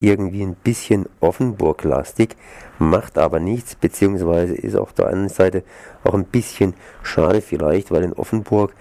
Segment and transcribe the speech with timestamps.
[0.00, 2.36] irgendwie ein bisschen Offenburg-lastig,
[2.78, 5.64] macht aber nichts, beziehungsweise ist auf der anderen Seite
[6.04, 8.72] auch ein bisschen schade vielleicht, weil in Offenburg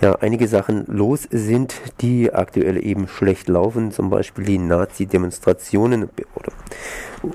[0.00, 6.52] ja einige Sachen los sind, die aktuell eben schlecht laufen, zum Beispiel die Nazi-Demonstrationen oder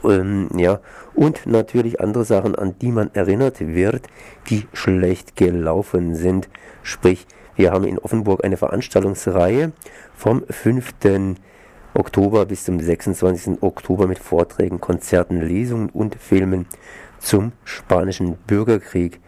[0.05, 0.79] ähm, ja
[1.13, 4.07] und natürlich andere Sachen, an die man erinnert wird,
[4.49, 6.47] die schlecht gelaufen sind.
[6.83, 7.27] Sprich,
[7.57, 9.73] wir haben in Offenburg eine Veranstaltungsreihe
[10.15, 10.93] vom 5.
[11.95, 13.63] Oktober bis zum 26.
[13.63, 16.67] Oktober mit Vorträgen, Konzerten, Lesungen und Filmen
[17.17, 19.19] zum spanischen Bürgerkrieg.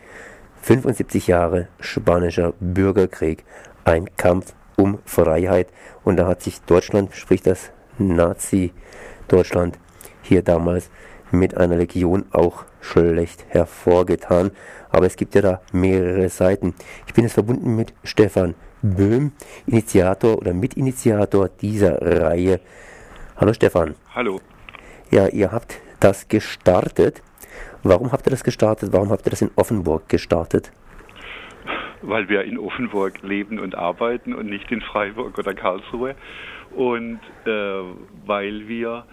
[0.62, 3.45] 75 Jahre spanischer Bürgerkrieg,
[3.84, 5.70] ein Kampf um Freiheit.
[6.03, 9.80] Und da hat sich Deutschland, sprich das Nazi-Deutschland,
[10.22, 10.91] hier damals
[11.31, 14.52] mit einer Legion auch schlecht hervorgetan.
[14.91, 16.75] Aber es gibt ja da mehrere Seiten.
[17.08, 19.31] Ich bin jetzt verbunden mit Stefan Böhm,
[19.67, 22.59] Initiator oder Mitinitiator dieser Reihe.
[23.38, 23.95] Hallo Stefan.
[24.16, 24.39] Hallo.
[25.12, 27.22] Ja, ihr habt das gestartet.
[27.84, 28.94] Warum habt ihr das gestartet?
[28.94, 30.72] Warum habt ihr das in Offenburg gestartet?
[32.02, 36.16] Weil wir in Offenburg leben und arbeiten und nicht in Freiburg oder Karlsruhe.
[36.75, 37.50] Und äh,
[38.25, 39.06] weil wir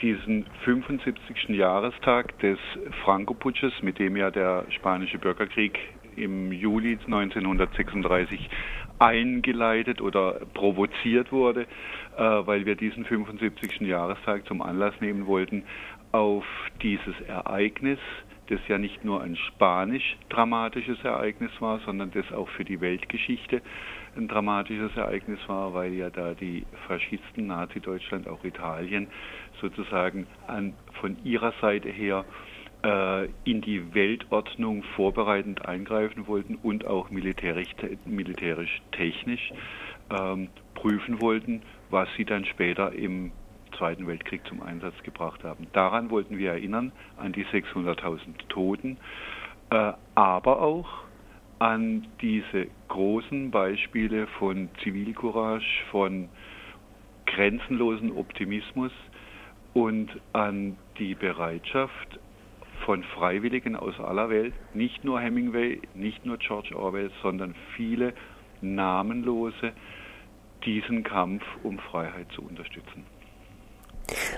[0.00, 1.48] diesen 75.
[1.48, 2.58] Jahrestag des
[3.04, 5.78] Franco-Putsches, mit dem ja der spanische Bürgerkrieg
[6.16, 8.48] im Juli 1936
[8.98, 11.62] eingeleitet oder provoziert wurde,
[12.16, 13.80] äh, weil wir diesen 75.
[13.80, 15.64] Jahrestag zum Anlass nehmen wollten,
[16.12, 16.44] auf
[16.80, 17.98] dieses Ereignis,
[18.46, 23.62] das ja nicht nur ein spanisch-dramatisches Ereignis war, sondern das auch für die Weltgeschichte
[24.16, 29.08] ein dramatisches Ereignis war, weil ja da die Faschisten, Nazi-Deutschland, auch Italien
[29.60, 32.24] sozusagen an, von ihrer Seite her
[33.44, 39.52] in die Weltordnung vorbereitend eingreifen wollten und auch militärisch, militärisch technisch
[40.10, 43.32] ähm, prüfen wollten, was sie dann später im
[43.78, 45.66] Zweiten Weltkrieg zum Einsatz gebracht haben.
[45.72, 48.98] Daran wollten wir erinnern, an die 600.000 Toten,
[49.70, 50.88] äh, aber auch
[51.58, 56.28] an diese großen Beispiele von Zivilcourage, von
[57.26, 58.92] grenzenlosen Optimismus
[59.72, 62.20] und an die Bereitschaft,
[62.84, 68.12] von Freiwilligen aus aller Welt, nicht nur Hemingway, nicht nur George Orwell, sondern viele
[68.60, 69.72] namenlose,
[70.64, 73.04] diesen Kampf um Freiheit zu unterstützen.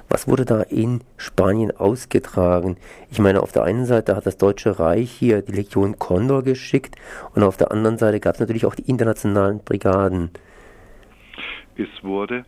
[0.08, 2.76] Was wurde da in Spanien ausgetragen?
[3.10, 6.96] Ich meine, auf der einen Seite hat das Deutsche Reich hier die Legion Condor geschickt
[7.34, 10.30] und auf der anderen Seite gab es natürlich auch die internationalen Brigaden.
[11.76, 12.44] Es wurde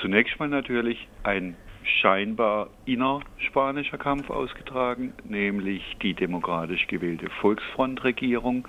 [0.00, 8.66] zunächst mal natürlich ein scheinbar innerspanischer Kampf ausgetragen, nämlich die demokratisch gewählte Volksfrontregierung,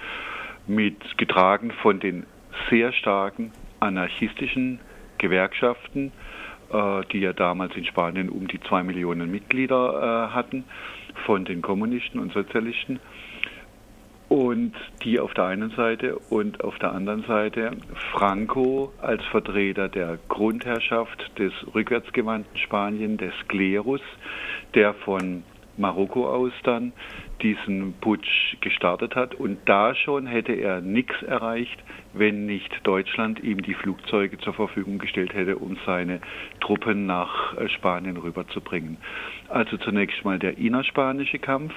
[0.68, 2.26] mit getragen von den
[2.70, 4.80] sehr starken anarchistischen
[5.18, 6.12] Gewerkschaften,
[6.72, 10.64] äh, die ja damals in Spanien um die zwei Millionen Mitglieder äh, hatten,
[11.26, 13.00] von den Kommunisten und Sozialisten
[14.30, 17.72] und die auf der einen Seite und auf der anderen Seite
[18.12, 24.02] Franco als Vertreter der Grundherrschaft des rückwärtsgewandten Spanien, des Klerus,
[24.74, 25.44] der von
[25.78, 26.94] Marokko aus dann
[27.42, 29.36] diesen Putsch gestartet hat.
[29.36, 31.78] Und da schon hätte er nichts erreicht,
[32.14, 36.22] wenn nicht Deutschland ihm die Flugzeuge zur Verfügung gestellt hätte, um seine
[36.62, 38.98] Truppen nach äh, Spanien rüberzubringen.
[39.50, 41.74] Also zunächst mal der innerspanische Kampf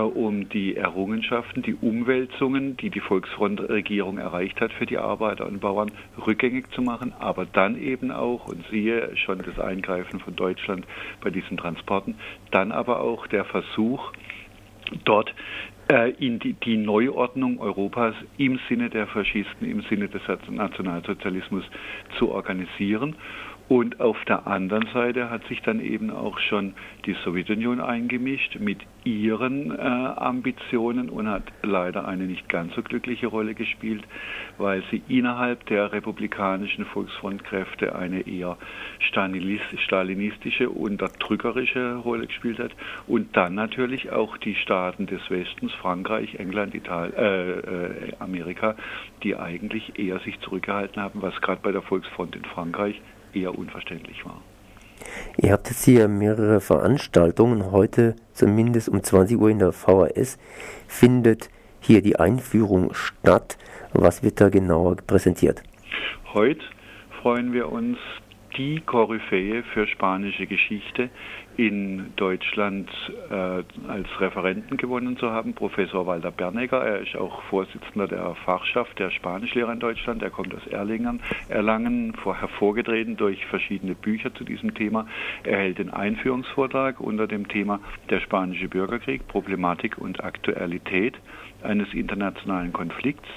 [0.00, 5.90] um die Errungenschaften, die Umwälzungen, die die Volksfrontregierung erreicht hat für die Arbeiter und Bauern,
[6.26, 10.86] rückgängig zu machen, aber dann eben auch, und siehe schon das Eingreifen von Deutschland
[11.20, 12.16] bei diesen Transporten,
[12.50, 14.12] dann aber auch der Versuch,
[15.04, 15.34] dort
[15.90, 21.64] äh, in die, die, Neuordnung Europas im Sinne der Faschisten, im Sinne des Nationalsozialismus
[22.18, 23.16] zu organisieren.
[23.72, 26.74] Und auf der anderen Seite hat sich dann eben auch schon
[27.06, 33.28] die Sowjetunion eingemischt mit ihren äh, Ambitionen und hat leider eine nicht ganz so glückliche
[33.28, 34.04] Rolle gespielt,
[34.58, 38.58] weil sie innerhalb der republikanischen Volksfrontkräfte eine eher
[38.98, 42.72] stalinistische, unterdrückerische Rolle gespielt hat.
[43.06, 48.76] Und dann natürlich auch die Staaten des Westens, Frankreich, England, Italien, äh, äh, Amerika,
[49.22, 53.00] die eigentlich eher sich zurückgehalten haben, was gerade bei der Volksfront in Frankreich
[53.34, 54.40] eher unverständlich war.
[55.36, 57.72] Ihr habt jetzt hier mehrere Veranstaltungen.
[57.72, 60.38] Heute, zumindest um 20 Uhr in der VHS,
[60.86, 61.50] findet
[61.80, 63.58] hier die Einführung statt.
[63.92, 65.62] Was wird da genauer präsentiert?
[66.32, 66.60] Heute
[67.20, 67.98] freuen wir uns,
[68.56, 71.10] die Koryphäe für spanische Geschichte
[71.56, 72.90] in Deutschland
[73.30, 76.82] äh, als Referenten gewonnen zu haben, Professor Walter Bernegger.
[76.82, 80.22] Er ist auch Vorsitzender der Fachschaft der Spanischlehrer in Deutschland.
[80.22, 85.06] Er kommt aus Erlingen, Erlangen, vor, hervorgetreten durch verschiedene Bücher zu diesem Thema.
[85.44, 91.18] Er hält den Einführungsvortrag unter dem Thema Der spanische Bürgerkrieg, Problematik und Aktualität
[91.62, 93.28] eines internationalen Konflikts.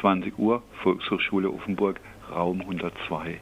[0.00, 2.00] 20 Uhr, Volkshochschule Offenburg,
[2.30, 3.40] Raum 102.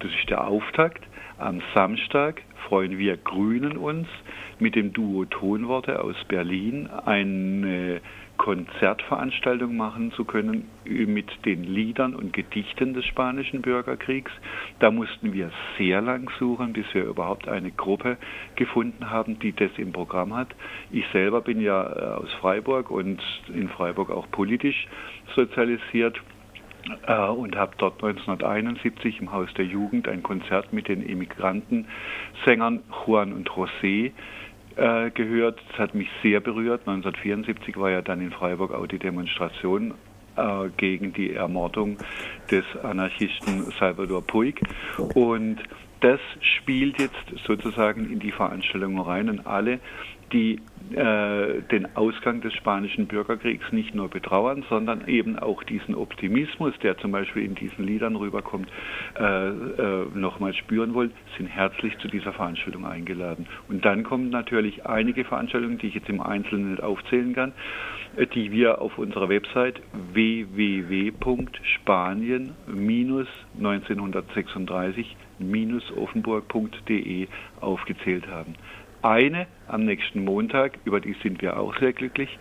[0.00, 1.04] Das ist der Auftakt.
[1.38, 4.08] Am Samstag freuen wir Grünen uns
[4.58, 8.00] mit dem Duo Tonworte aus Berlin eine
[8.38, 14.32] Konzertveranstaltung machen zu können mit den Liedern und Gedichten des spanischen Bürgerkriegs.
[14.78, 18.16] Da mussten wir sehr lang suchen, bis wir überhaupt eine Gruppe
[18.56, 20.48] gefunden haben, die das im Programm hat.
[20.90, 24.88] Ich selber bin ja äh, aus Freiburg und in Freiburg auch politisch
[25.34, 26.39] sozialisiert äh,
[27.06, 33.48] und habe dort 1971 im Haus der Jugend ein Konzert mit den Immigrantensängern Juan und
[33.50, 34.12] José
[34.76, 35.60] äh, gehört.
[35.68, 36.80] Das hat mich sehr berührt.
[36.86, 39.94] 1974 war ja dann in Freiburg auch die Demonstration
[40.36, 41.98] äh, gegen die Ermordung
[42.50, 44.60] des Anarchisten Salvador Puig.
[45.14, 45.58] Und
[46.00, 49.80] das spielt jetzt sozusagen in die Veranstaltung rein und alle,
[50.32, 50.60] die
[50.94, 56.96] äh, den Ausgang des spanischen Bürgerkriegs nicht nur betrauern, sondern eben auch diesen Optimismus, der
[56.98, 58.68] zum Beispiel in diesen Liedern rüberkommt,
[59.18, 63.46] äh, äh, nochmal spüren wollen, sind herzlich zu dieser Veranstaltung eingeladen.
[63.68, 67.52] Und dann kommen natürlich einige Veranstaltungen, die ich jetzt im Einzelnen nicht aufzählen kann,
[68.16, 69.80] äh, die wir auf unserer Website
[75.40, 77.28] www.spanien-1936-offenburg.de
[77.60, 78.54] aufgezählt haben.
[79.02, 82.38] Eine am nächsten Montag, über die sind wir auch sehr glücklich.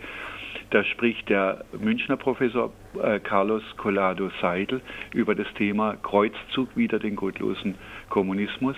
[0.71, 4.81] Da spricht der Münchner Professor äh, Carlos Collado Seidel
[5.13, 7.75] über das Thema Kreuzzug wider den gottlosen
[8.09, 8.75] Kommunismus.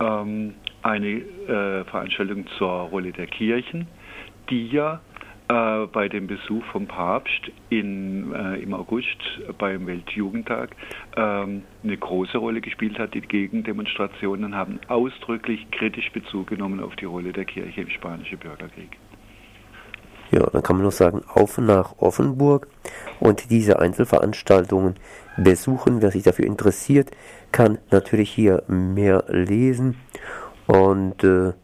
[0.00, 3.86] Ähm, eine äh, Veranstaltung zur Rolle der Kirchen,
[4.48, 5.00] die ja
[5.50, 9.16] äh, bei dem Besuch vom Papst in, äh, im August
[9.58, 10.70] beim Weltjugendtag
[11.16, 13.14] ähm, eine große Rolle gespielt hat.
[13.14, 18.96] Die Gegendemonstrationen haben ausdrücklich kritisch Bezug genommen auf die Rolle der Kirche im Spanischen Bürgerkrieg.
[20.30, 22.68] Ja, dann kann man nur sagen, auf nach Offenburg
[23.18, 24.94] und diese Einzelveranstaltungen
[25.36, 26.00] besuchen.
[26.00, 27.10] Wer sich dafür interessiert,
[27.50, 29.96] kann natürlich hier mehr lesen
[30.68, 31.54] und äh,